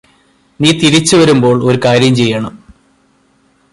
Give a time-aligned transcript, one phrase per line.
[0.59, 2.53] നീ തിരിച്ച് വരുമ്പോള് ഒരു കാര്യം ചെയ്യണം